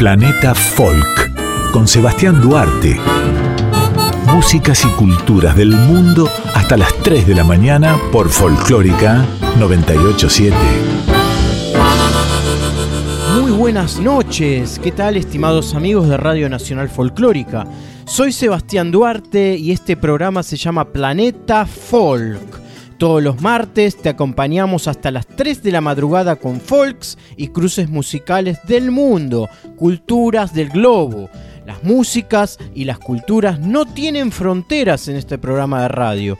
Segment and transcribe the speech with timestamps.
[0.00, 2.98] Planeta Folk con Sebastián Duarte.
[4.32, 9.26] Músicas y culturas del mundo hasta las 3 de la mañana por Folclórica
[9.58, 10.56] 987.
[13.42, 17.66] Muy buenas noches, ¿qué tal estimados amigos de Radio Nacional Folclórica?
[18.06, 22.59] Soy Sebastián Duarte y este programa se llama Planeta Folk.
[23.00, 27.88] Todos los martes te acompañamos hasta las 3 de la madrugada con folks y cruces
[27.88, 31.30] musicales del mundo, culturas del globo.
[31.64, 36.38] Las músicas y las culturas no tienen fronteras en este programa de radio.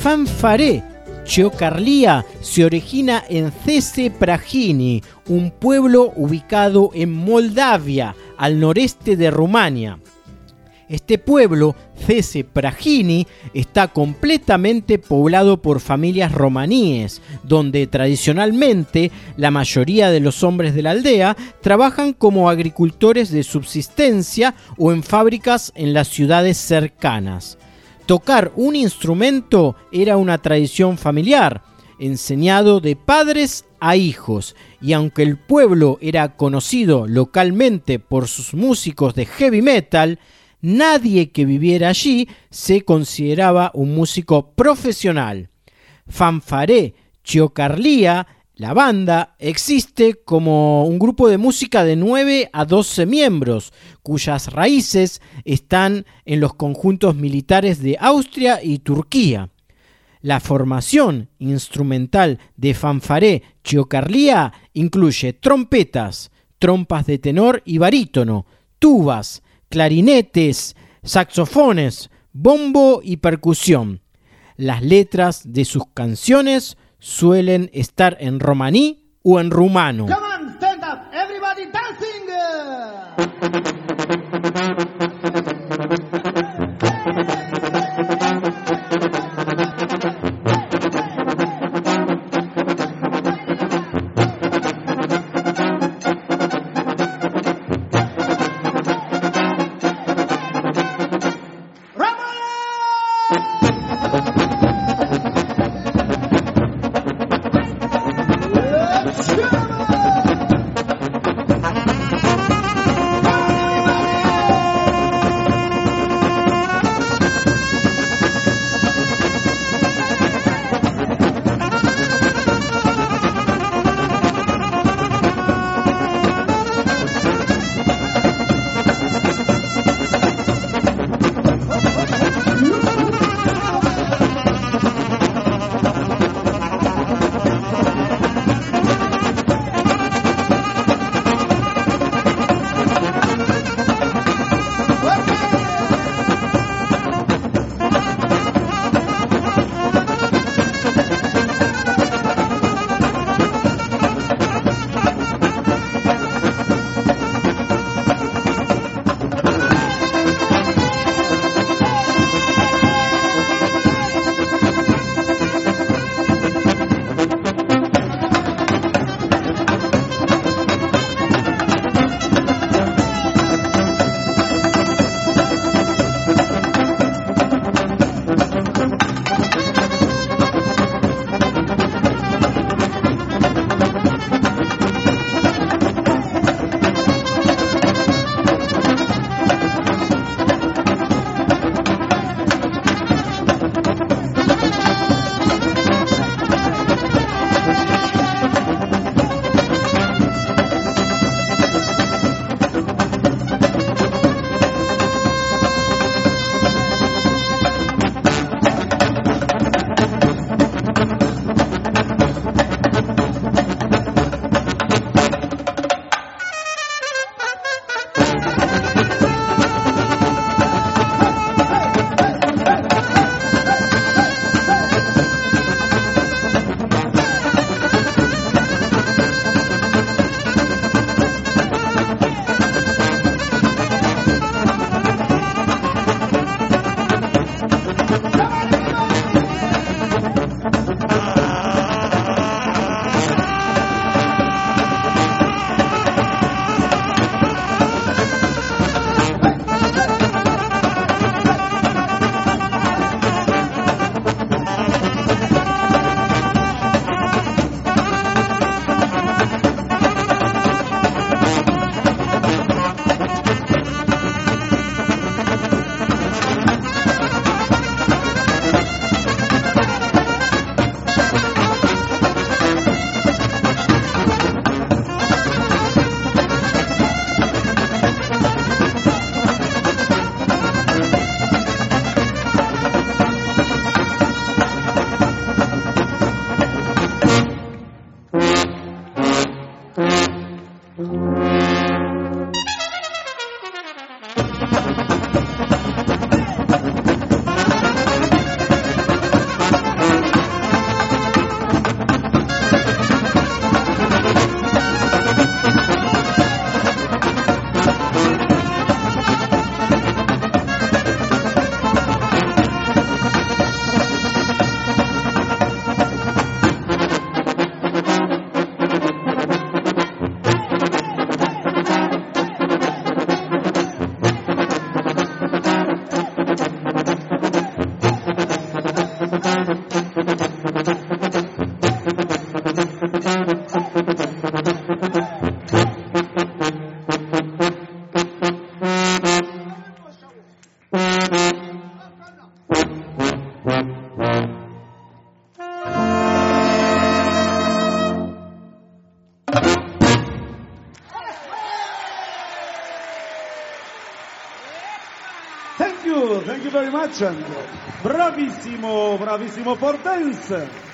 [0.00, 0.95] Fanfaré
[1.26, 9.98] Chiocarlía se origina en Cese Pragini, un pueblo ubicado en Moldavia, al noreste de Rumania.
[10.88, 11.74] Este pueblo,
[12.06, 20.76] Cese Pragini, está completamente poblado por familias romaníes, donde tradicionalmente la mayoría de los hombres
[20.76, 27.58] de la aldea trabajan como agricultores de subsistencia o en fábricas en las ciudades cercanas.
[28.06, 31.62] Tocar un instrumento era una tradición familiar,
[31.98, 39.16] enseñado de padres a hijos, y aunque el pueblo era conocido localmente por sus músicos
[39.16, 40.20] de heavy metal,
[40.60, 45.48] nadie que viviera allí se consideraba un músico profesional.
[46.06, 53.74] Fanfaré Chiocarlía la banda existe como un grupo de música de 9 a 12 miembros,
[54.02, 59.50] cuyas raíces están en los conjuntos militares de Austria y Turquía.
[60.22, 68.46] La formación instrumental de fanfaré Chiocarlía incluye trompetas, trompas de tenor y barítono,
[68.78, 74.00] tubas, clarinetes, saxofones, bombo y percusión.
[74.56, 80.06] Las letras de sus canciones suelen estar en romaní o en rumano.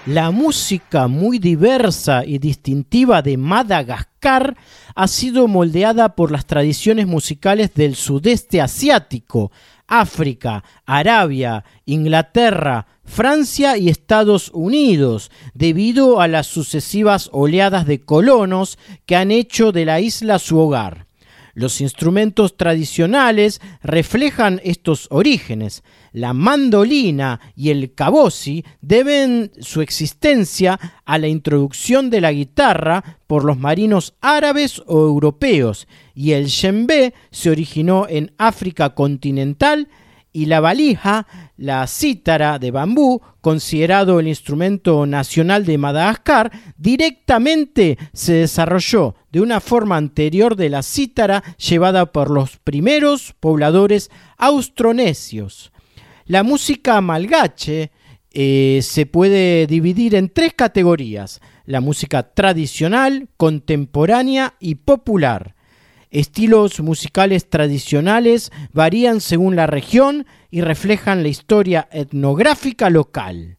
[0.06, 4.56] La música muy diversa y distintiva de Madagascar
[4.94, 9.52] ha sido moldeada por las tradiciones musicales del sudeste asiático,
[9.86, 19.16] África, Arabia, Inglaterra, Francia y Estados Unidos, debido a las sucesivas oleadas de colonos que
[19.16, 21.06] han hecho de la isla su hogar.
[21.54, 25.82] Los instrumentos tradicionales reflejan estos orígenes.
[26.12, 33.44] La mandolina y el cabosi deben su existencia a la introducción de la guitarra por
[33.44, 39.88] los marinos árabes o europeos, y el djembe se originó en África continental
[40.32, 41.26] y la valija,
[41.56, 49.60] la cítara de bambú, considerado el instrumento nacional de Madagascar, directamente se desarrolló de una
[49.60, 55.72] forma anterior de la cítara llevada por los primeros pobladores austronesios.
[56.24, 57.90] La música malgache
[58.30, 65.54] eh, se puede dividir en tres categorías, la música tradicional, contemporánea y popular.
[66.12, 73.56] Estilos musicales tradicionales varían según la región y reflejan la historia etnográfica local.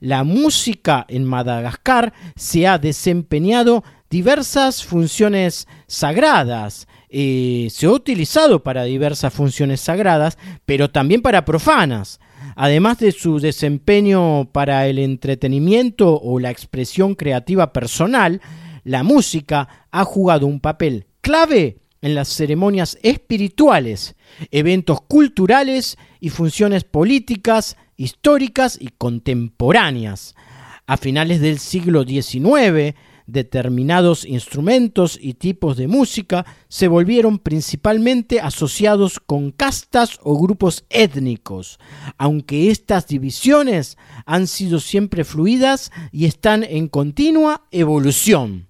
[0.00, 8.82] La música en Madagascar se ha desempeñado diversas funciones sagradas, eh, se ha utilizado para
[8.82, 10.36] diversas funciones sagradas,
[10.66, 12.18] pero también para profanas.
[12.56, 18.40] Además de su desempeño para el entretenimiento o la expresión creativa personal,
[18.82, 24.14] la música ha jugado un papel clave en las ceremonias espirituales,
[24.50, 30.34] eventos culturales y funciones políticas, históricas y contemporáneas.
[30.86, 32.94] A finales del siglo XIX,
[33.26, 41.78] determinados instrumentos y tipos de música se volvieron principalmente asociados con castas o grupos étnicos,
[42.18, 43.96] aunque estas divisiones
[44.26, 48.68] han sido siempre fluidas y están en continua evolución.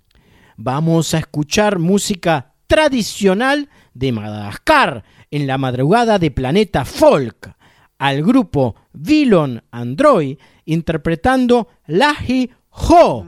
[0.56, 7.54] Vamos a escuchar música tradicional de Madagascar en la madrugada de Planeta Folk,
[7.98, 13.26] al grupo Vilon Android interpretando Lahi Ho.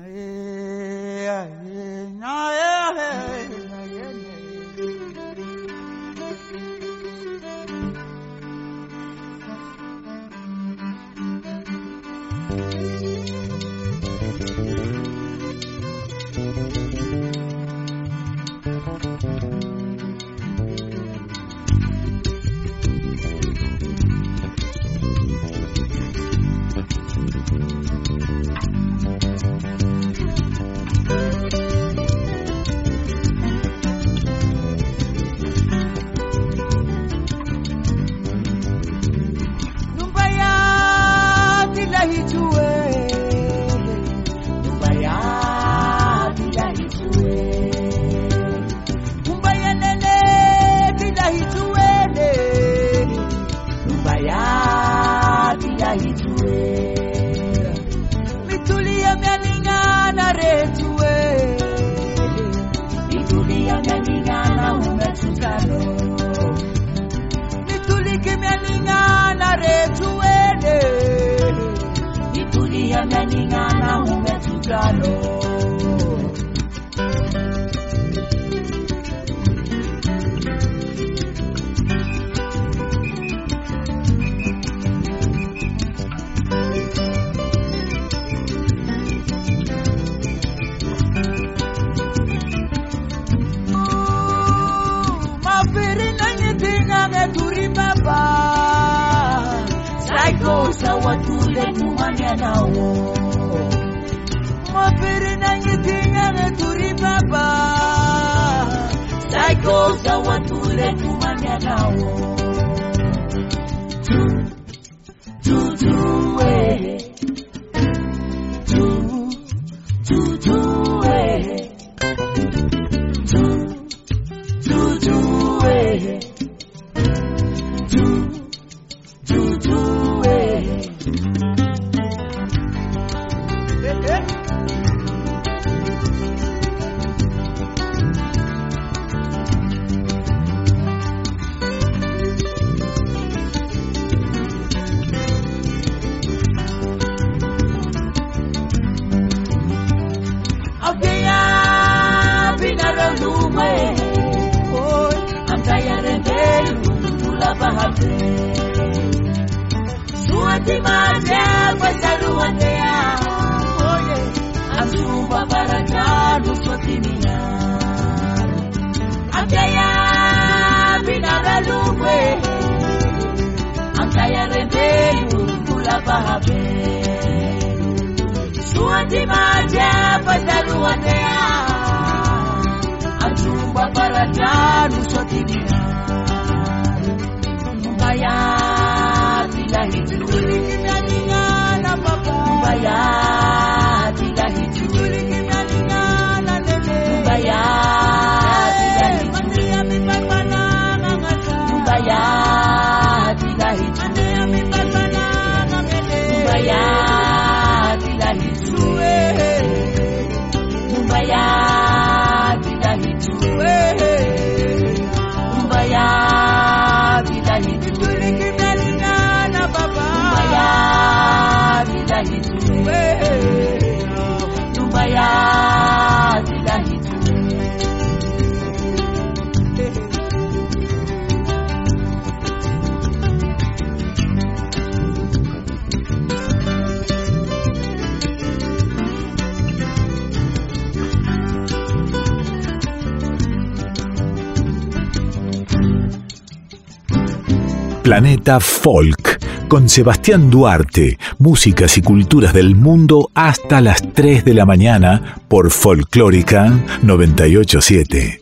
[248.17, 254.65] Planeta Folk con Sebastián Duarte, músicas y culturas del mundo hasta las 3 de la
[254.65, 258.41] mañana por Folclórica 987.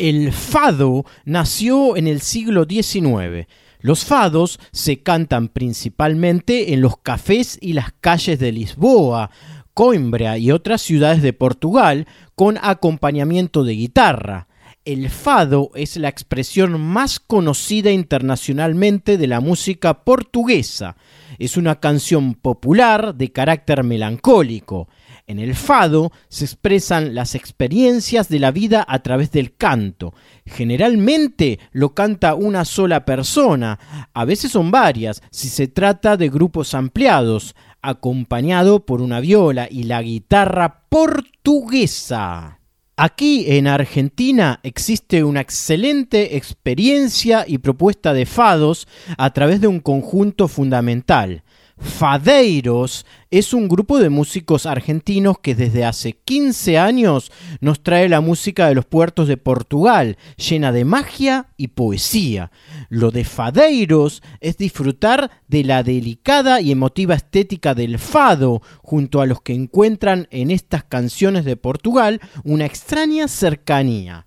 [0.00, 3.46] El fado nació en el siglo XIX.
[3.78, 9.30] Los fados se cantan principalmente en los cafés y las calles de Lisboa,
[9.72, 14.48] Coimbra y otras ciudades de Portugal con acompañamiento de guitarra.
[14.84, 20.98] El fado es la expresión más conocida internacionalmente de la música portuguesa.
[21.38, 24.88] Es una canción popular de carácter melancólico.
[25.26, 30.12] En el fado se expresan las experiencias de la vida a través del canto.
[30.44, 33.78] Generalmente lo canta una sola persona,
[34.12, 39.84] a veces son varias, si se trata de grupos ampliados, acompañado por una viola y
[39.84, 42.58] la guitarra portuguesa.
[42.96, 48.86] Aquí en Argentina existe una excelente experiencia y propuesta de fados
[49.18, 51.42] a través de un conjunto fundamental.
[51.76, 58.20] Fadeiros es un grupo de músicos argentinos que desde hace 15 años nos trae la
[58.20, 62.52] música de los puertos de Portugal, llena de magia y poesía.
[62.90, 69.26] Lo de Fadeiros es disfrutar de la delicada y emotiva estética del fado, junto a
[69.26, 74.26] los que encuentran en estas canciones de Portugal una extraña cercanía.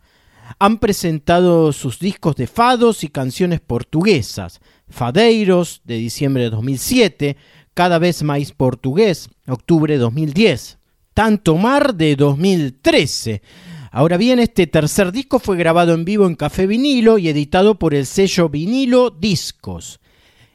[0.60, 4.60] Han presentado sus discos de fados y canciones portuguesas.
[4.90, 7.38] Fadeiros, de diciembre de 2007,
[7.74, 10.80] Cada vez más portugués, octubre de 2010,
[11.14, 13.42] Tanto Mar de 2013.
[13.92, 17.94] Ahora bien, este tercer disco fue grabado en vivo en Café Vinilo y editado por
[17.94, 20.00] el sello Vinilo Discos.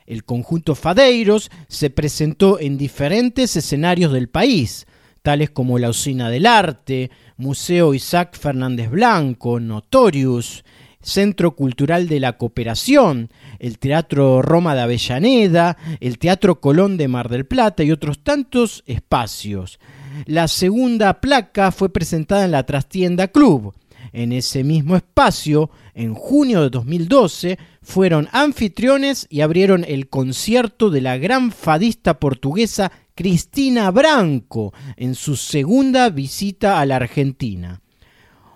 [0.07, 4.87] El conjunto Fadeiros se presentó en diferentes escenarios del país,
[5.23, 10.65] tales como la Usina del Arte, Museo Isaac Fernández Blanco, Notorious,
[11.01, 17.29] Centro Cultural de la Cooperación, el Teatro Roma de Avellaneda, el Teatro Colón de Mar
[17.29, 19.81] del Plata y otros tantos espacios.
[20.27, 23.75] La segunda placa fue presentada en la Trastienda Club.
[24.13, 31.01] En ese mismo espacio, en junio de 2012, fueron anfitriones y abrieron el concierto de
[31.01, 37.81] la gran fadista portuguesa Cristina Branco en su segunda visita a la Argentina.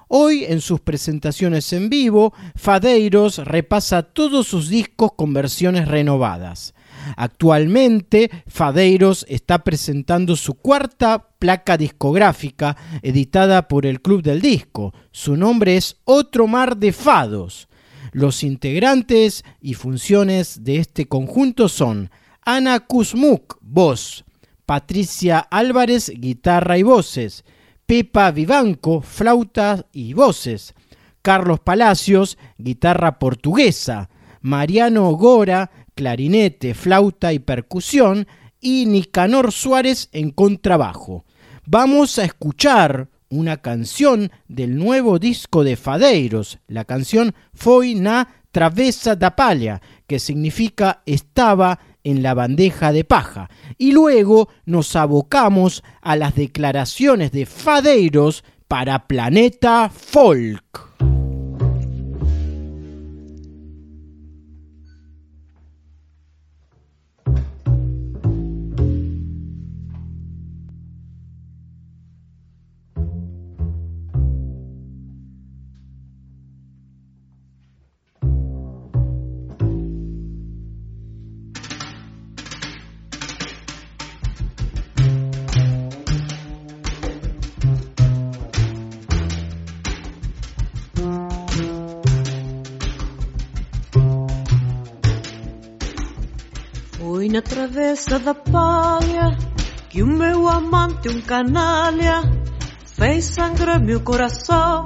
[0.09, 6.75] Hoy, en sus presentaciones en vivo, Fadeiros repasa todos sus discos con versiones renovadas.
[7.17, 14.95] Actualmente, Fadeiros está presentando su cuarta placa discográfica editada por el Club del Disco.
[15.11, 17.69] Su nombre es Otro Mar de Fados.
[18.13, 22.11] Los integrantes y funciones de este conjunto son
[22.43, 24.25] Ana Kuzmuk, voz,
[24.66, 27.44] Patricia Álvarez, guitarra y voces,
[27.87, 30.75] Pepa Vivanco, flauta y voces,
[31.23, 38.26] Carlos Palacios, guitarra portuguesa, Mariano Gora, clarinete, flauta y percusión,
[38.61, 41.24] y Nicanor Suárez en contrabajo.
[41.64, 49.14] Vamos a escuchar una canción del nuevo disco de Fadeiros, la canción Foi na Travesa
[49.14, 53.51] da Palha, que significa estaba en la bandeja de paja.
[53.79, 61.15] Y luego nos abocamos a las declaraciones de Fadeiros para Planeta Folk.
[97.48, 99.37] Travessa da palha
[99.88, 102.20] que o meu amante, um canalha,
[102.85, 104.85] fez sangrar meu coração,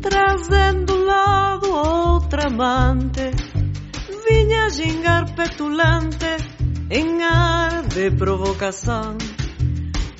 [0.00, 3.30] trazendo lado outra amante,
[4.28, 6.26] vinha gingar petulante
[6.90, 9.16] em ar de provocação.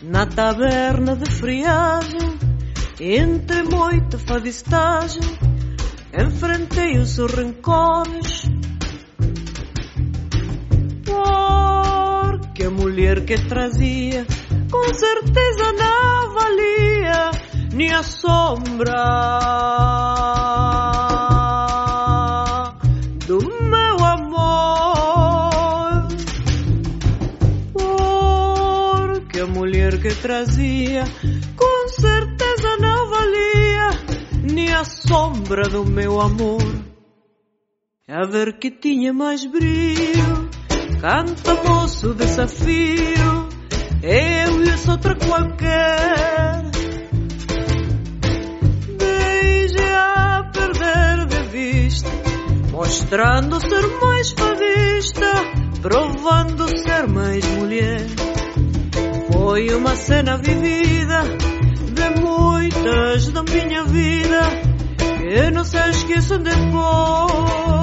[0.03, 2.39] Na taberna de friagem,
[3.01, 5.23] entre moita fadistagem,
[6.13, 8.38] enfrentei os seus rancores.
[12.89, 14.27] Mulher que trazia,
[14.71, 17.31] com certeza não valia
[17.75, 18.95] nem a sombra
[23.27, 24.39] do meu amor.
[27.75, 31.05] Porque a mulher que trazia,
[31.57, 33.91] com certeza não valia
[34.51, 36.63] nem a sombra do meu amor.
[38.09, 40.48] A ver que tinha mais brilho,
[41.01, 43.49] canta moço desafio,
[44.03, 46.63] eu e essa outra qualquer.
[48.99, 52.11] Deixe a perder de vista,
[52.73, 55.33] mostrando ser mais fadista,
[55.81, 58.07] provando ser mais mulher.
[59.33, 61.23] Foi uma cena vivida
[61.93, 64.41] de muitas da minha vida
[65.19, 67.78] que não se esqueçam depois.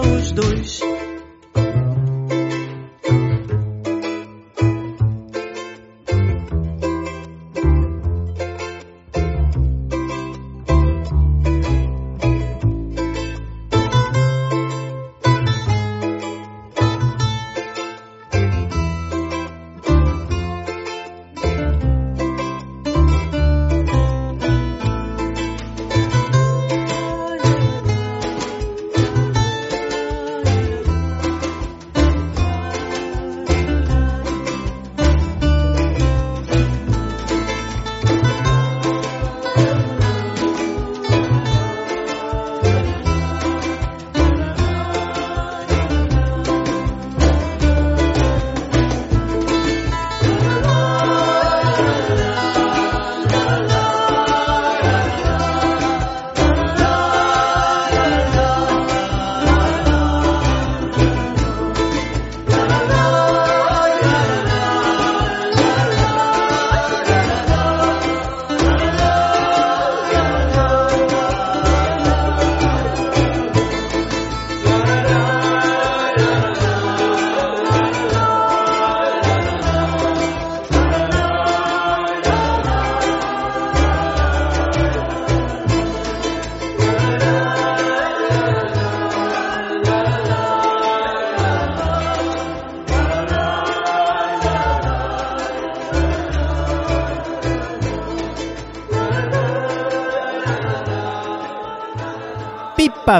[0.00, 0.95] Os dois.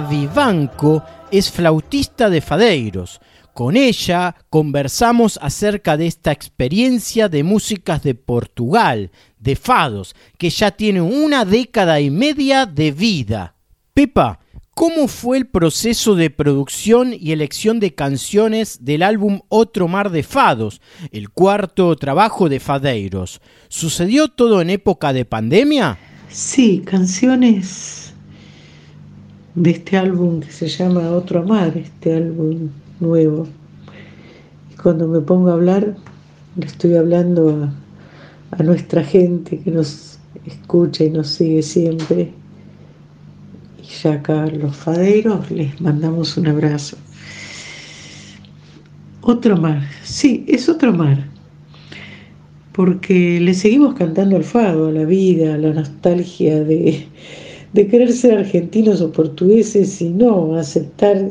[0.00, 3.20] Vivanco es flautista de Fadeiros.
[3.52, 10.72] Con ella conversamos acerca de esta experiencia de músicas de Portugal, de fados, que ya
[10.72, 13.54] tiene una década y media de vida.
[13.94, 14.40] Pepa,
[14.74, 20.22] ¿cómo fue el proceso de producción y elección de canciones del álbum Otro Mar de
[20.22, 23.40] Fados, el cuarto trabajo de Fadeiros?
[23.68, 25.98] ¿Sucedió todo en época de pandemia?
[26.28, 28.05] Sí, canciones
[29.56, 32.68] de este álbum que se llama Otro Amar, este álbum
[33.00, 33.48] nuevo.
[34.70, 35.96] Y cuando me pongo a hablar,
[36.56, 37.72] le estoy hablando
[38.52, 42.32] a, a nuestra gente que nos escucha y nos sigue siempre.
[43.82, 46.98] Y ya acá los faderos les mandamos un abrazo.
[49.22, 51.26] Otro mar, sí, es otro mar,
[52.72, 57.08] porque le seguimos cantando al fado, a la vida, a la nostalgia de,
[57.76, 61.30] de querer ser argentinos o portugueses y no aceptar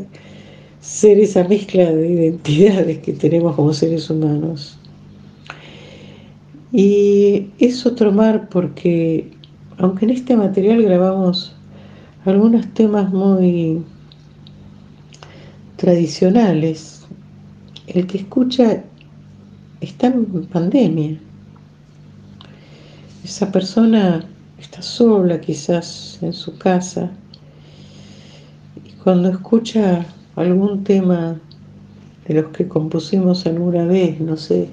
[0.80, 4.78] ser esa mezcla de identidades que tenemos como seres humanos.
[6.72, 9.32] Y es otro mar porque,
[9.80, 11.52] aunque en este material grabamos
[12.26, 13.82] algunos temas muy
[15.78, 17.08] tradicionales,
[17.88, 18.84] el que escucha
[19.82, 21.18] está en pandemia.
[23.24, 24.24] Esa persona
[24.60, 27.12] está sola quizás en su casa
[28.84, 31.40] y cuando escucha algún tema
[32.28, 34.68] de los que compusimos alguna vez, no sé,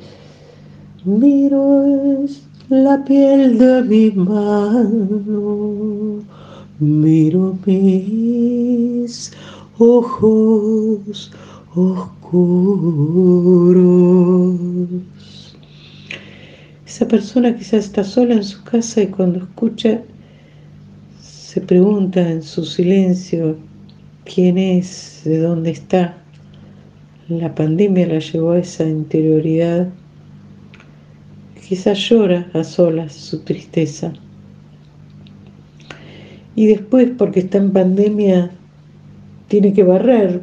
[1.05, 2.25] miro
[2.69, 5.45] la piel de mi mano,
[6.79, 9.33] miro mis
[9.79, 11.31] ojos
[11.75, 12.53] oscuros.
[16.93, 20.03] Esa persona quizás está sola en su casa y cuando escucha
[21.23, 23.57] se pregunta en su silencio
[24.27, 26.19] quién es, de dónde está.
[27.31, 29.89] La pandemia la llevó a esa interioridad.
[31.67, 34.13] Quizás llora a solas su tristeza.
[36.55, 38.51] Y después, porque está en pandemia,
[39.49, 40.43] tiene que barrer,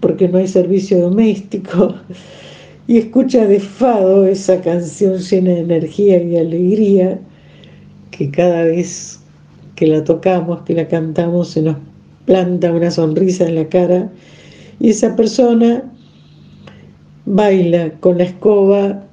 [0.00, 1.94] porque no hay servicio doméstico.
[2.88, 7.20] Y escucha de fado esa canción llena de energía y alegría
[8.10, 9.20] que cada vez
[9.76, 11.76] que la tocamos, que la cantamos, se nos
[12.24, 14.10] planta una sonrisa en la cara
[14.80, 15.84] y esa persona
[17.26, 19.04] baila con la escoba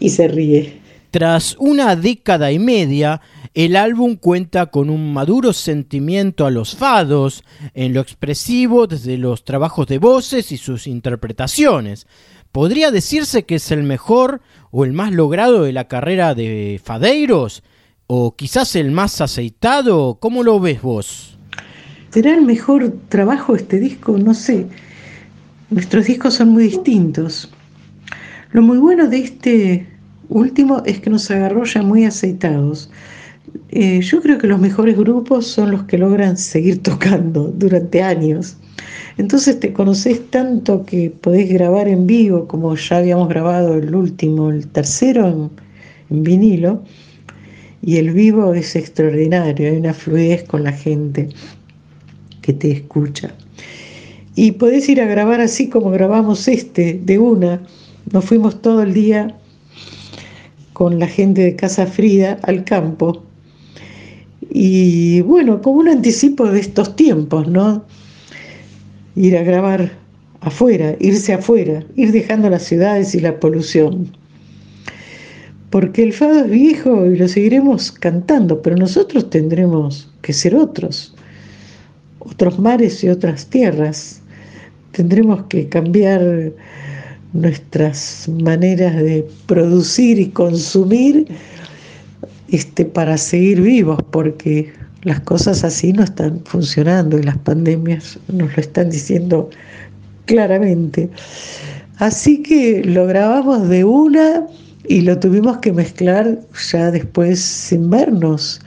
[0.00, 0.80] y se ríe.
[1.12, 3.20] Tras una década y media,
[3.54, 7.42] el álbum cuenta con un maduro sentimiento a los fados,
[7.74, 12.06] en lo expresivo desde los trabajos de voces y sus interpretaciones.
[12.52, 14.40] ¿Podría decirse que es el mejor
[14.72, 17.62] o el más logrado de la carrera de Fadeiros?
[18.08, 20.18] ¿O quizás el más aceitado?
[20.20, 21.38] ¿Cómo lo ves vos?
[22.10, 24.18] ¿Será el mejor trabajo este disco?
[24.18, 24.66] No sé.
[25.70, 27.52] Nuestros discos son muy distintos.
[28.50, 29.86] Lo muy bueno de este
[30.28, 32.90] último es que nos agarró ya muy aceitados.
[33.68, 38.56] Eh, yo creo que los mejores grupos son los que logran seguir tocando durante años.
[39.18, 44.50] Entonces te conoces tanto que podés grabar en vivo, como ya habíamos grabado el último,
[44.50, 45.50] el tercero
[46.10, 46.82] en vinilo
[47.82, 51.28] y el vivo es extraordinario, hay una fluidez con la gente
[52.42, 53.34] que te escucha.
[54.34, 57.62] Y podés ir a grabar así como grabamos este, de una.
[58.12, 59.36] Nos fuimos todo el día
[60.72, 63.24] con la gente de Casa Frida al campo.
[64.50, 67.84] Y bueno, como un anticipo de estos tiempos, ¿no?
[69.16, 69.92] Ir a grabar
[70.40, 74.10] afuera, irse afuera, ir dejando las ciudades y la polución
[75.70, 81.14] porque el fado es viejo y lo seguiremos cantando, pero nosotros tendremos que ser otros,
[82.18, 84.20] otros mares y otras tierras.
[84.90, 86.52] Tendremos que cambiar
[87.32, 91.26] nuestras maneras de producir y consumir
[92.48, 98.54] este, para seguir vivos, porque las cosas así no están funcionando y las pandemias nos
[98.54, 99.48] lo están diciendo
[100.26, 101.08] claramente.
[101.96, 104.46] Así que lo grabamos de una
[104.86, 108.60] y lo tuvimos que mezclar ya después sin vernos,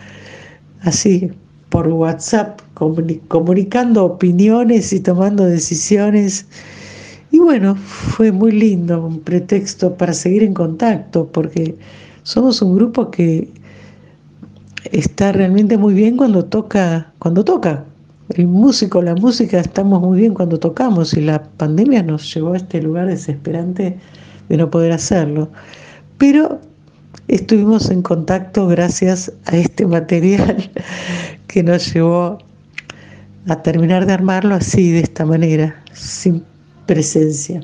[0.82, 1.32] así
[1.70, 6.46] por WhatsApp, comunicando opiniones y tomando decisiones.
[7.32, 11.76] Y bueno, fue muy lindo, un pretexto para seguir en contacto, porque
[12.22, 13.50] somos un grupo que
[14.94, 17.86] está realmente muy bien cuando toca, cuando toca.
[18.30, 22.58] El músico, la música, estamos muy bien cuando tocamos y la pandemia nos llevó a
[22.58, 23.98] este lugar desesperante
[24.48, 25.50] de no poder hacerlo
[26.24, 26.62] pero
[27.28, 30.72] estuvimos en contacto gracias a este material
[31.48, 32.38] que nos llevó
[33.50, 36.42] a terminar de armarlo así, de esta manera, sin
[36.86, 37.60] presencia.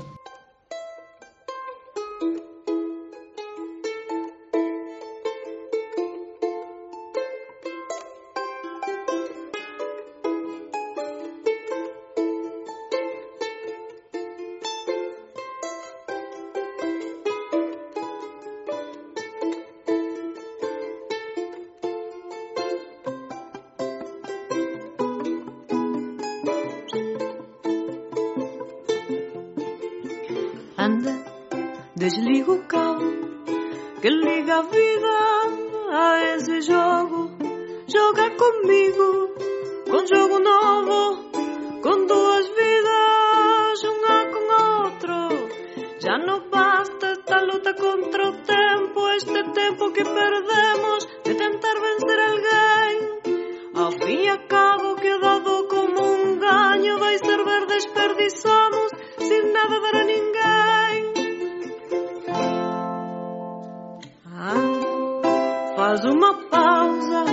[65.90, 67.26] Faz uma pausa,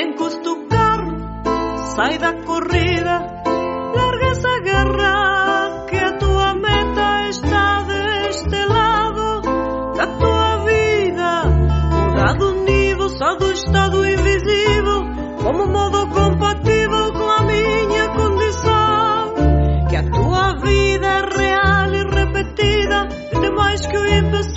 [0.00, 1.10] encosta o carro,
[1.96, 3.42] sai da corrida,
[3.96, 9.42] larga essa garra que a tua meta está deste lado
[9.96, 11.42] da tua vida.
[11.90, 15.02] Mudar do nível só do estado invisível,
[15.42, 19.34] como modo compatível com a minha condição.
[19.90, 24.55] Que a tua vida é real e repetida, e mais que o impossível.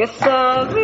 [0.00, 0.79] Que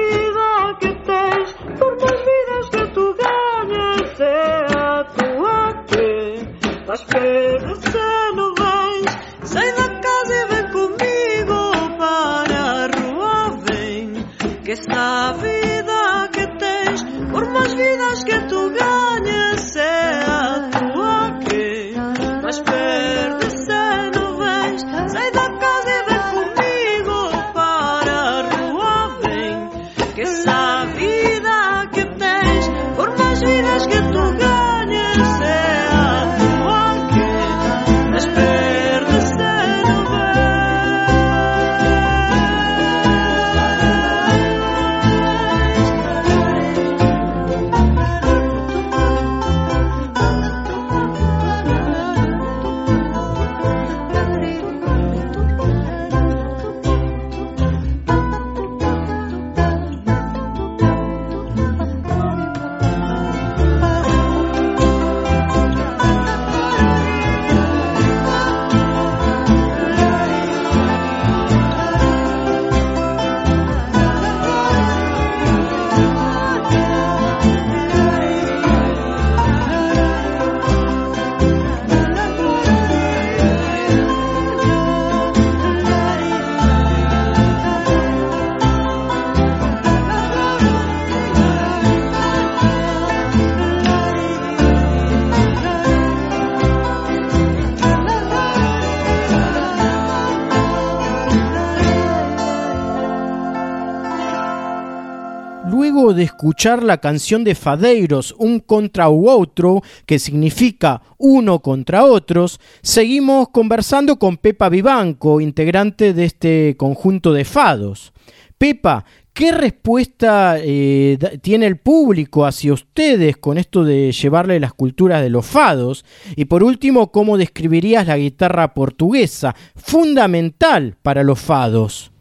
[106.46, 113.48] escuchar la canción de Fadeiros, Un contra u otro, que significa uno contra otros, seguimos
[113.48, 118.12] conversando con Pepa Vivanco, integrante de este conjunto de fados.
[118.56, 125.22] Pepa, ¿qué respuesta eh, tiene el público hacia ustedes con esto de llevarle las culturas
[125.22, 126.04] de los fados?
[126.36, 132.12] Y por último, ¿cómo describirías la guitarra portuguesa, fundamental para los fados?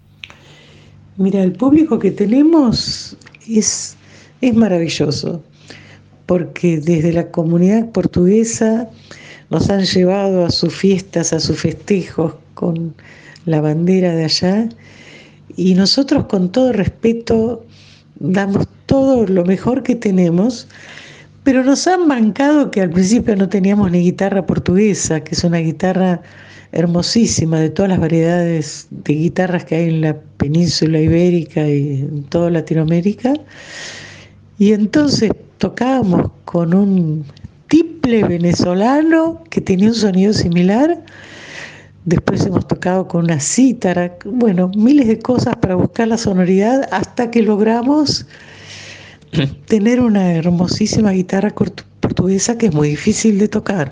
[1.17, 3.15] Mira, el público que tenemos
[3.47, 3.94] es,
[4.49, 5.43] es maravilloso,
[6.25, 8.89] porque desde la comunidad portuguesa
[9.49, 12.95] nos han llevado a sus fiestas, a sus festejos con
[13.45, 14.69] la bandera de allá,
[15.55, 17.65] y nosotros con todo respeto
[18.19, 20.67] damos todo lo mejor que tenemos,
[21.43, 25.59] pero nos han bancado que al principio no teníamos ni guitarra portuguesa, que es una
[25.59, 26.21] guitarra
[26.71, 32.23] hermosísima de todas las variedades de guitarras que hay en la península ibérica y en
[32.23, 33.33] toda Latinoamérica.
[34.57, 37.25] Y entonces tocábamos con un
[37.67, 41.03] tiple venezolano que tenía un sonido similar.
[42.05, 47.31] Después hemos tocado con una cítara, bueno, miles de cosas para buscar la sonoridad hasta
[47.31, 48.25] que logramos
[49.65, 51.53] tener una hermosísima guitarra
[51.99, 53.89] portuguesa que es muy difícil de tocar.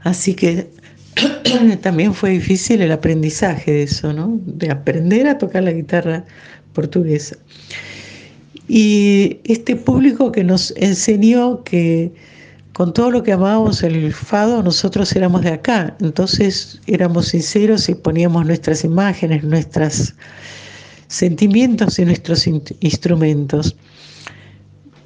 [0.00, 0.68] Así que
[1.80, 4.38] también fue difícil el aprendizaje de eso, ¿no?
[4.44, 6.24] De aprender a tocar la guitarra
[6.72, 7.36] portuguesa.
[8.68, 12.12] Y este público que nos enseñó que
[12.74, 15.96] con todo lo que amábamos el fado, nosotros éramos de acá.
[16.00, 20.14] Entonces éramos sinceros y poníamos nuestras imágenes, nuestros
[21.08, 23.74] sentimientos y nuestros in- instrumentos.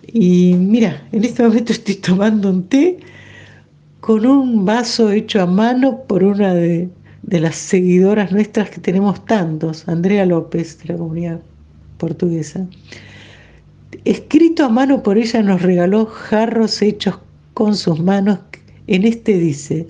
[0.07, 2.99] Y mira, en este momento estoy tomando un té
[4.01, 6.91] con un vaso hecho a mano por una de,
[7.23, 11.41] de las seguidoras nuestras que tenemos tantos, Andrea López, de la comunidad
[11.97, 12.67] portuguesa.
[14.05, 17.19] Escrito a mano por ella nos regaló jarros hechos
[17.55, 18.39] con sus manos.
[18.87, 19.87] En este dice,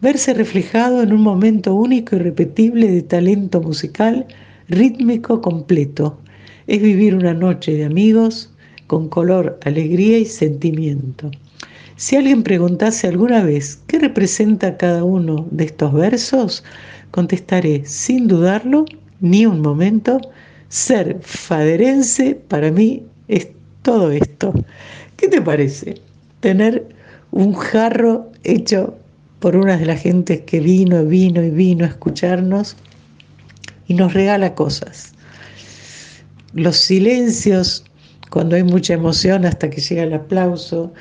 [0.00, 4.26] verse reflejado en un momento único y repetible de talento musical,
[4.68, 6.18] rítmico completo.
[6.66, 8.50] Es vivir una noche de amigos
[8.86, 11.30] con color, alegría y sentimiento.
[11.96, 16.64] Si alguien preguntase alguna vez qué representa cada uno de estos versos,
[17.12, 18.84] contestaré sin dudarlo
[19.20, 20.20] ni un momento,
[20.68, 23.48] ser faderense para mí es
[23.82, 24.52] todo esto.
[25.16, 26.00] ¿Qué te parece?
[26.40, 26.88] Tener
[27.30, 28.96] un jarro hecho
[29.40, 32.76] por una de las gentes que vino, vino y vino a escucharnos
[33.86, 35.12] y nos regala cosas.
[36.54, 37.84] Los silencios,
[38.30, 40.92] cuando hay mucha emoción hasta que llega el aplauso,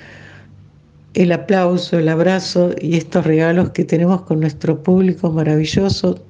[1.14, 6.24] el aplauso, el abrazo y estos regalos que tenemos con nuestro público maravilloso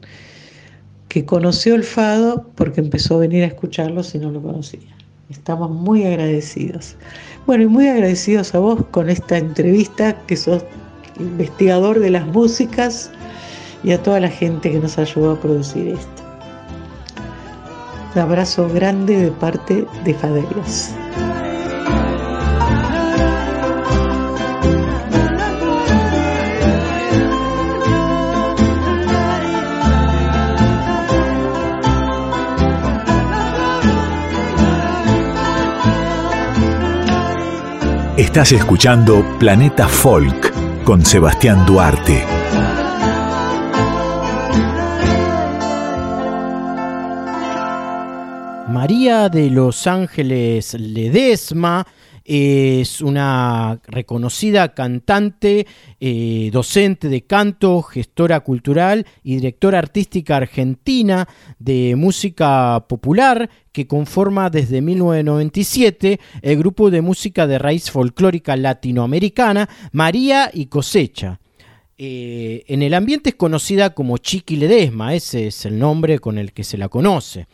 [1.08, 5.03] que conoció el fado porque empezó a venir a escucharlo si no lo conocía.
[5.30, 6.96] Estamos muy agradecidos.
[7.46, 10.64] Bueno, y muy agradecidos a vos con esta entrevista, que sos
[11.20, 13.12] investigador de las músicas,
[13.84, 16.24] y a toda la gente que nos ayudó a producir esto.
[18.16, 20.96] Un abrazo grande de parte de Fadelias.
[38.34, 42.26] Estás escuchando Planeta Folk con Sebastián Duarte.
[48.70, 51.86] María de Los Ángeles Ledesma
[52.26, 55.68] es una reconocida cantante,
[56.00, 61.28] eh, docente de canto, gestora cultural y directora artística argentina
[61.60, 69.68] de música popular que conforma desde 1997 el grupo de música de raíz folclórica latinoamericana
[69.92, 71.40] María y Cosecha.
[71.98, 76.52] Eh, en el ambiente es conocida como Chiqui Ledesma, ese es el nombre con el
[76.52, 77.48] que se la conoce.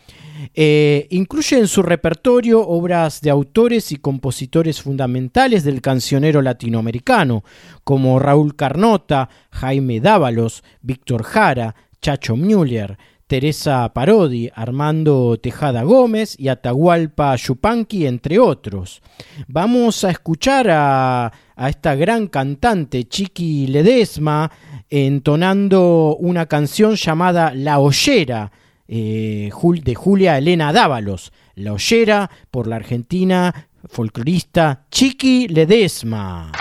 [0.54, 7.44] Eh, incluye en su repertorio obras de autores y compositores fundamentales del cancionero latinoamericano,
[7.84, 12.98] como Raúl Carnota, Jaime Dávalos, Víctor Jara, Chacho Müller,
[13.30, 19.04] Teresa Parodi, Armando Tejada Gómez y Atahualpa Yupanqui, entre otros.
[19.48, 24.50] Vamos a escuchar a, esta gran cantante, Chiqui Ledesma,
[24.90, 28.52] entonando una canción llamada La Ollera,
[28.88, 29.52] eh,
[29.84, 36.52] de Julia Elena Dávalos, La Ollera, por la argentina folclorista Chiqui Ledesma.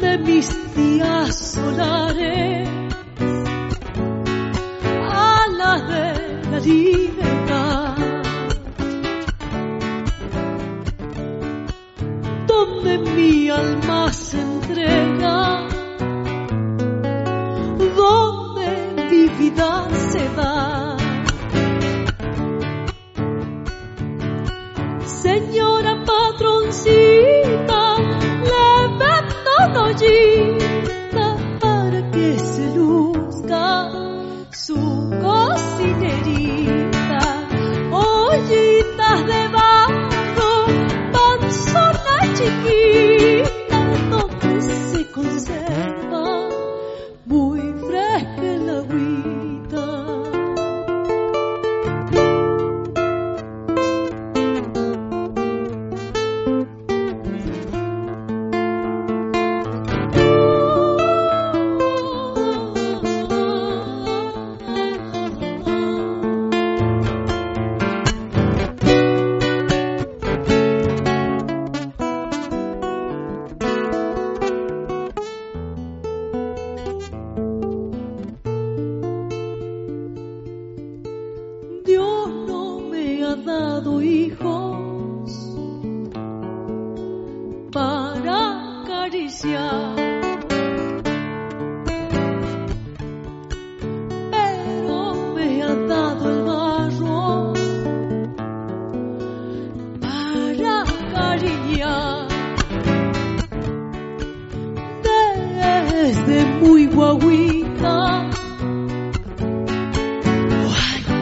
[0.00, 2.68] De mis días solares
[5.10, 7.96] alas de la libertad.
[12.46, 15.68] Donde mi alma se entrega,
[17.96, 20.89] donde mi vida se da.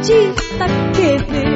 [0.09, 1.47] de taquete.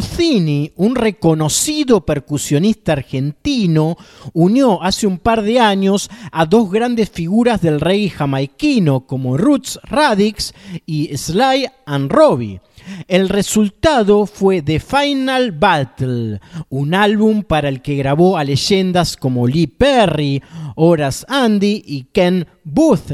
[0.00, 3.98] Sforzini, un reconocido percusionista argentino,
[4.32, 9.78] unió hace un par de años a dos grandes figuras del reggae jamaiquino como Roots
[9.82, 10.54] Radix
[10.86, 12.60] y Sly and Robbie.
[13.06, 16.40] El resultado fue The Final Battle,
[16.70, 20.42] un álbum para el que grabó a leyendas como Lee Perry,
[20.74, 23.12] Horace Andy y Ken Booth,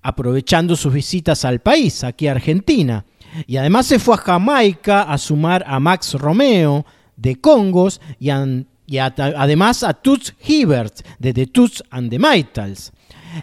[0.00, 3.04] aprovechando sus visitas al país, aquí a Argentina.
[3.46, 6.84] Y además se fue a Jamaica a sumar a Max Romeo
[7.16, 12.92] de Congos y, a- además a Toots Hibbert de The Toots and the Maytals.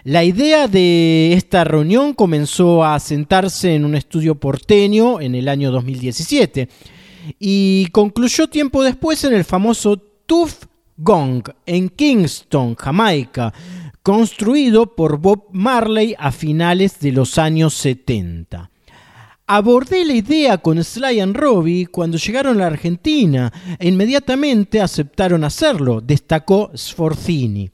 [0.04, 5.70] La idea de esta reunión comenzó a sentarse en un estudio porteño en el año
[5.70, 6.68] 2017
[7.38, 10.64] y concluyó tiempo después en el famoso Tuff
[10.96, 13.52] Gong en Kingston, Jamaica,
[14.02, 18.70] construido por Bob Marley a finales de los años 70.
[19.48, 25.44] Abordé la idea con Sly and Robbie cuando llegaron a la Argentina e inmediatamente aceptaron
[25.44, 27.70] hacerlo, destacó Sforzini.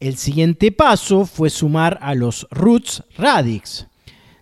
[0.00, 3.86] El siguiente paso fue sumar a los Roots Radix.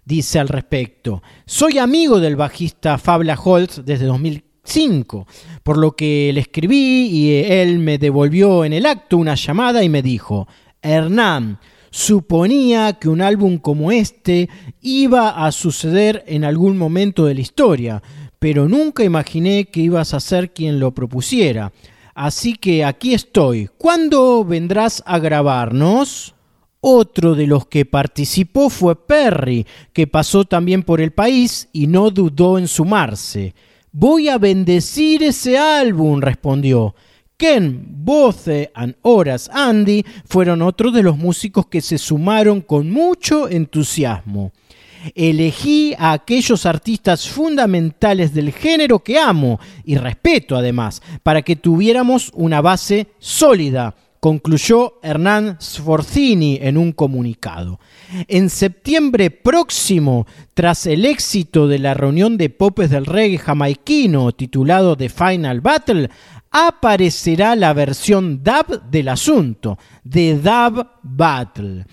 [0.04, 5.26] Dice al respecto, soy amigo del bajista Fabla Holtz desde 2005,
[5.64, 9.88] por lo que le escribí y él me devolvió en el acto una llamada y
[9.88, 10.46] me dijo,
[10.82, 11.58] Hernán,
[11.90, 14.48] suponía que un álbum como este
[14.80, 18.02] iba a suceder en algún momento de la historia,
[18.38, 21.72] pero nunca imaginé que ibas a ser quien lo propusiera.
[22.14, 23.68] Así que aquí estoy.
[23.78, 26.34] ¿Cuándo vendrás a grabarnos?
[26.80, 32.10] Otro de los que participó fue Perry, que pasó también por el país y no
[32.10, 33.54] dudó en sumarse.
[33.92, 36.94] Voy a bendecir ese álbum, respondió.
[37.40, 43.48] Ken, Boce and Horace Andy fueron otros de los músicos que se sumaron con mucho
[43.48, 44.52] entusiasmo.
[45.14, 52.30] Elegí a aquellos artistas fundamentales del género que amo y respeto además, para que tuviéramos
[52.34, 57.80] una base sólida, concluyó Hernán Sforzini en un comunicado.
[58.28, 64.94] En septiembre próximo, tras el éxito de la reunión de popes del reggae jamaiquino titulado
[64.94, 66.10] The Final Battle,
[66.50, 69.78] aparecerá la versión dub del asunto,
[70.08, 71.86] The Dub Battle.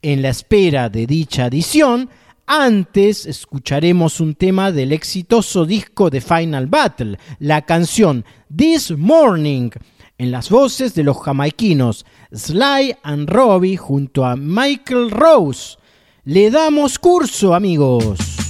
[0.00, 2.08] En la espera de dicha edición,
[2.46, 9.70] antes escucharemos un tema del exitoso disco de Final Battle, la canción This Morning,
[10.16, 15.76] en las voces de los jamaiquinos Sly and Robbie junto a Michael Rose.
[16.24, 18.43] Le damos curso, amigos.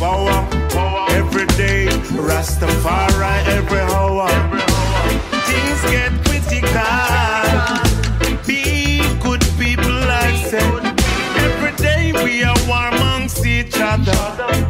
[0.00, 0.48] Power.
[1.10, 1.86] Every day,
[2.26, 4.28] Rastafari every hour.
[5.46, 6.80] Things get critical.
[8.46, 10.72] Be good people, I said.
[11.46, 14.69] Every day we are war amongst each other.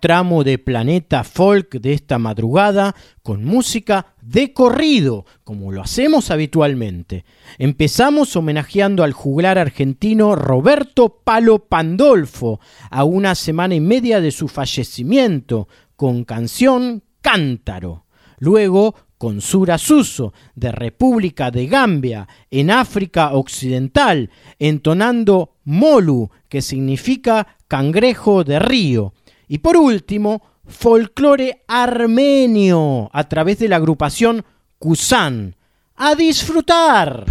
[0.00, 2.94] Tramo de Planeta Folk de esta madrugada
[3.24, 7.24] con música de corrido, como lo hacemos habitualmente.
[7.58, 14.46] Empezamos homenajeando al juglar argentino Roberto Palo Pandolfo a una semana y media de su
[14.46, 15.66] fallecimiento
[15.96, 18.04] con canción Cántaro.
[18.38, 27.56] Luego con Sura Suso de República de Gambia en África Occidental, entonando Molu, que significa
[27.66, 29.14] cangrejo de río.
[29.54, 34.44] Y por último, folclore armenio a través de la agrupación
[34.80, 35.54] Kusan.
[35.94, 37.24] ¡A disfrutar!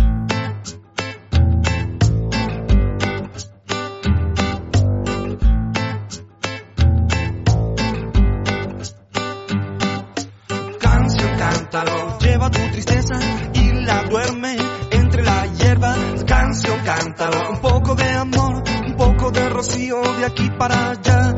[10.80, 13.20] Canción, cántalo, lleva tu tristeza
[13.54, 14.56] y la duerme
[14.92, 15.94] entre la hierba.
[16.26, 21.36] Canción, cántalo, un poco de amor, un poco de rocío de aquí para allá.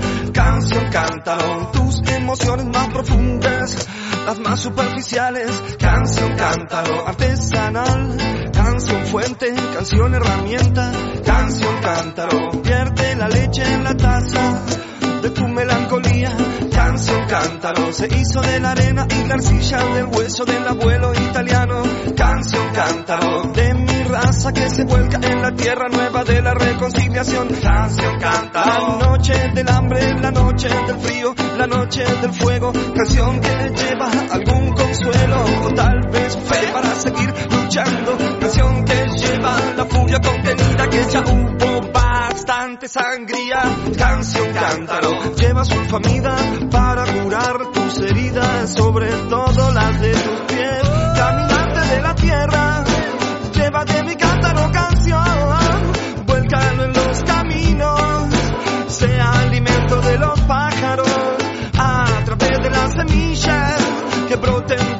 [0.65, 3.87] Canción, cántalo, tus emociones más profundas,
[4.25, 5.51] las más superficiales.
[5.77, 8.17] Canción, cántalo, artesanal.
[8.51, 10.91] Canción, fuente, canción, herramienta.
[11.23, 14.84] Canción, cántalo, pierde la leche en la taza
[15.25, 16.37] de tu melancolía.
[16.71, 21.81] Canción, cántalo, se hizo de la arena y la arcilla del hueso del abuelo italiano.
[22.15, 27.47] Canción, cántalo, de mi raza que se vuelca en la tierra nueva de la reconciliación.
[27.47, 32.71] Canción, cántalo, la noche del hambre, la noche del frío, la noche del fuego.
[32.71, 38.17] Canción que lleva algún consuelo o tal vez fe para seguir luchando.
[38.39, 41.74] Canción que lleva la furia contenida que ya hubo
[42.35, 43.61] bastante sangría.
[43.97, 46.35] Canción, cántalo, lleva sulfamida
[46.69, 50.81] para curar tus heridas, sobre todo las de tus pies.
[51.15, 52.83] Caminante de la tierra,
[53.53, 58.29] lleva de mi cántaro canción, vuélcalo en los caminos,
[58.87, 61.07] sea alimento de los pájaros,
[61.77, 63.77] a través de las semillas
[64.27, 64.94] que broten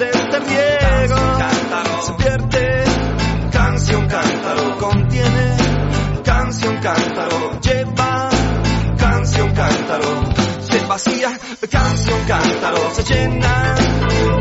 [6.86, 8.29] cántaro lleva
[8.95, 10.11] canción cántaro
[10.59, 11.29] se vacía
[11.71, 13.75] canción cántaro se llena,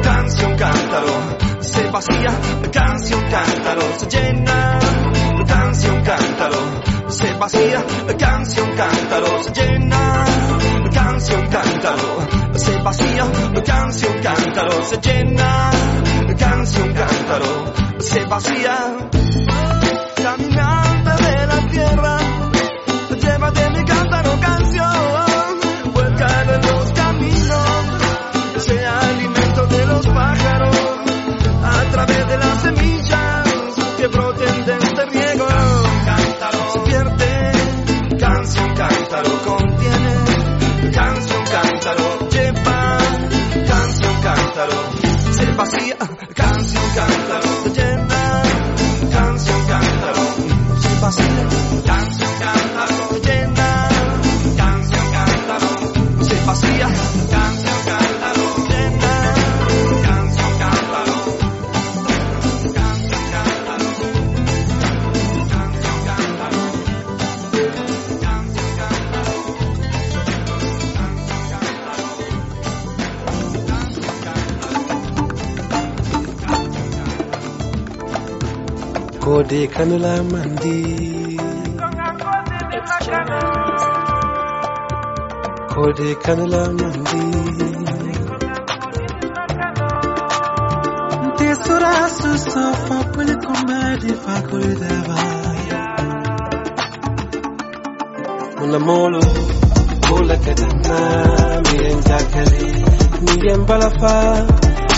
[0.02, 1.14] canción cántaro
[1.60, 2.30] se vacía,
[2.70, 4.78] canción cántaro se llena,
[5.46, 6.60] canción cántaro
[7.08, 7.84] se vacía,
[8.18, 10.24] canción cántaro se llena,
[10.92, 13.24] canción cántaro se vacía,
[13.64, 15.70] canción cántaro se llena,
[16.38, 19.23] canción cántaro se vacía,
[45.64, 45.96] vacía,
[79.54, 81.36] Dee kan laamaan dee.
[85.74, 88.14] Koodee kan laamaan dee.
[91.38, 95.54] Teessuraa suusuuf abbuli kumbaadee faakuli dabaa.
[98.58, 99.22] Mulamoolu
[100.08, 102.74] bula kadhannaa mi'een jaakalee
[103.26, 104.34] mi'een balafaa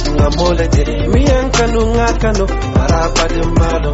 [0.09, 2.53] mulamoole jedhee mi'een kanuu ngaa kanuuf.
[2.97, 3.91] papa de malo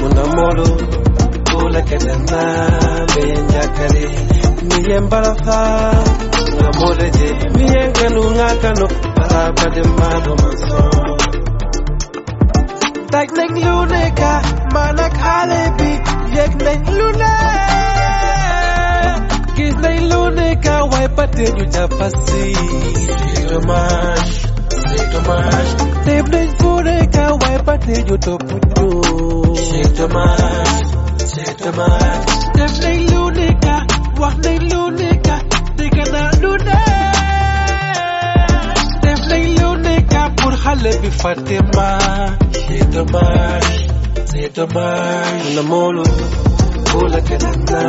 [0.00, 0.68] Mon amoro,
[1.50, 2.14] cola que te
[3.14, 4.06] ven ya cari
[4.68, 5.58] Mi embaraza,
[6.52, 8.48] un amor de mi encanunga
[9.16, 10.80] Papa de malo manso
[13.12, 14.32] Tak nek luneka,
[14.74, 15.92] manak halebi,
[16.36, 17.60] yek nek lunek
[19.56, 22.44] Gis nek luneka, wai patenyu tapasi.
[23.40, 24.39] Irmash
[25.10, 26.06] Shake your mind.
[26.06, 29.56] They blink for the cow, but they you to put you.
[29.56, 30.86] Shake your mind.
[31.18, 32.28] Shake your mind.
[32.54, 33.76] They bring lunica,
[34.20, 35.36] what they lunica,
[35.76, 37.90] they cannot do that.
[39.02, 41.88] They bring lunica, put Halebi Fatima.
[42.54, 43.64] Shake your mind.
[44.30, 45.42] Shake your mind.
[45.58, 46.04] Namolo.
[46.86, 47.82] Pula kadanda,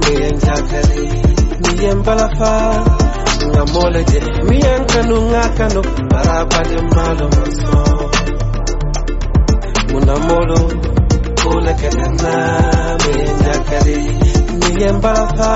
[0.00, 0.38] miyang
[0.88, 1.02] me
[1.60, 2.52] miyang balafa
[3.54, 5.80] nga moleje miyen kanu nga kanu
[6.10, 7.76] bara kwade malo maso.
[9.90, 10.58] Muna molo
[11.40, 12.34] kula kadana
[13.02, 13.96] miyen jakari
[14.60, 15.52] miyen bafa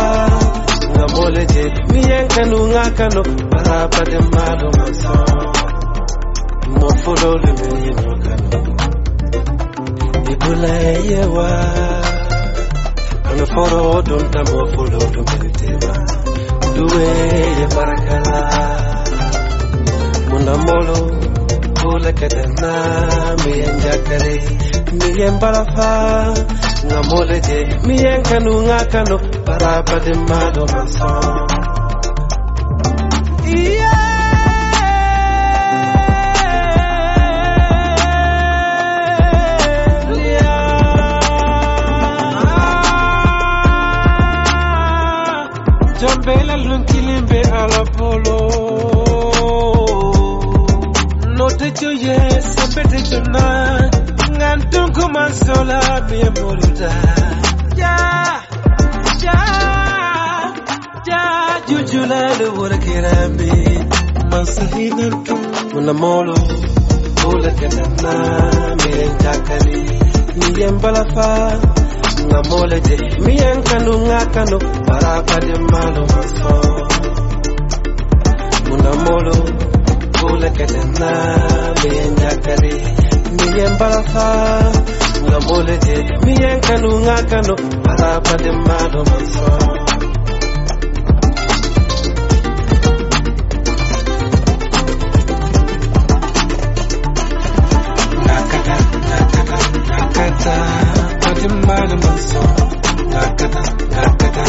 [0.95, 5.15] nga moleje miyen kanu nga kanu bara kwade malo maso.
[6.79, 8.61] Mo follow le miyen kanu
[10.33, 10.75] ibula
[11.11, 11.49] yewa
[13.29, 15.87] ana foro don tamo follow to meditate
[16.79, 18.39] duweye barakala.
[20.31, 20.97] Mundambolo
[21.81, 22.43] kulekete
[23.45, 24.35] miye njakare
[24.99, 25.91] miye mbalafa
[26.87, 28.79] nga moleke miye nkanu nga
[30.05, 31.58] de mado mansoo
[51.75, 53.91] cho yes sapete cho na
[54.31, 56.93] ngantung ku mansola mi moluta
[57.77, 57.97] ja
[59.23, 59.39] ja
[61.09, 61.23] ja
[61.69, 63.53] jujula le wala kirambi
[64.31, 66.37] mansahi ngantung molo
[67.27, 68.15] wala kanana
[68.83, 68.93] mi
[72.31, 72.39] na
[73.25, 73.35] mi
[74.09, 76.55] ngakanu para pa de malo maso.
[78.73, 79.68] Una molo
[98.27, 98.77] Nakata,
[99.09, 99.55] nakata,
[99.89, 101.43] nakata, nakata, nakata, nakata, nakata,
[102.39, 102.65] nakata,
[103.11, 104.45] nakata, nakata, nakata,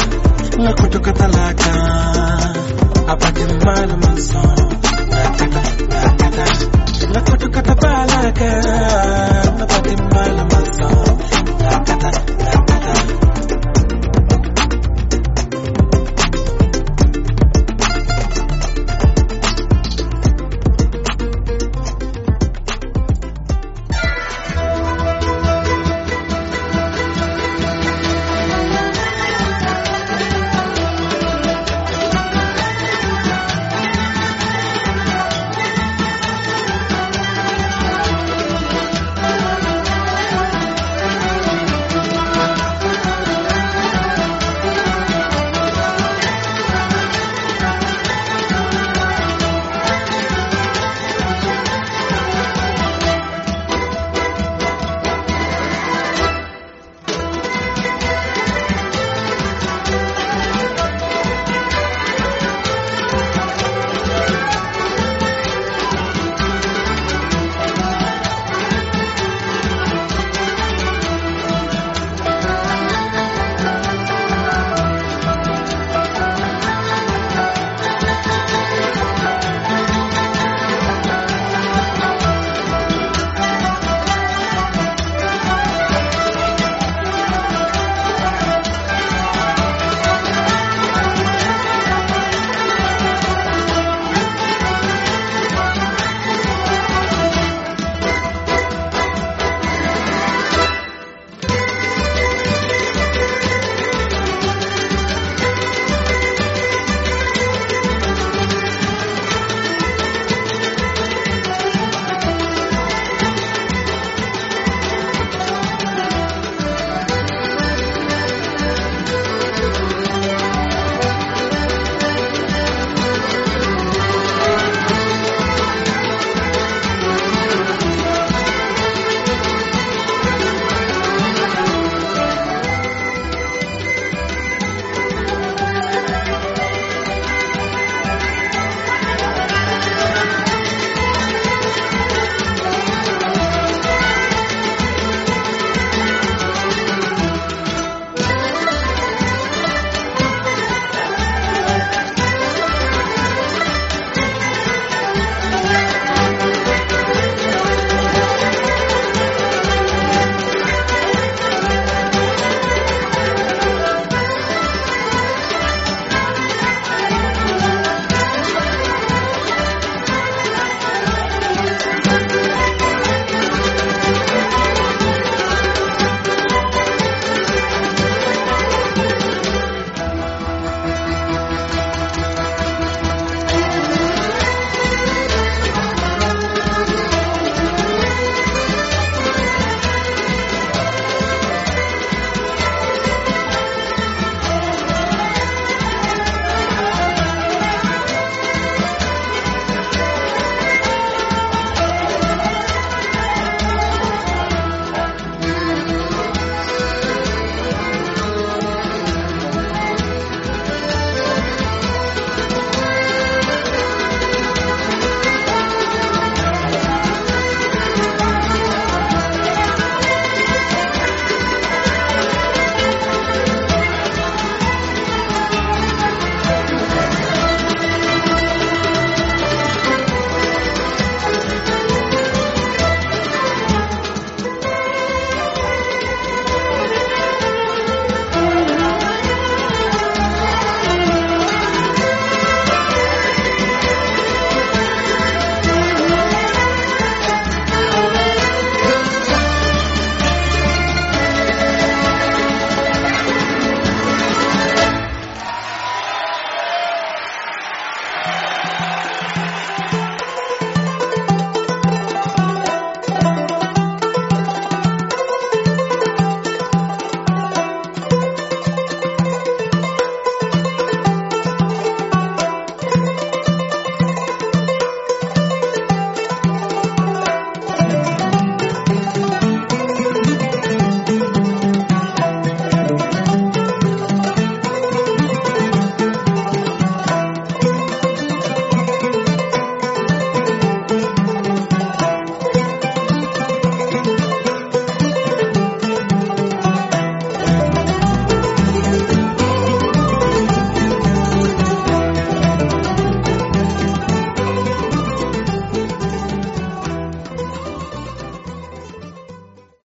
[0.58, 1.74] nakata, nakata,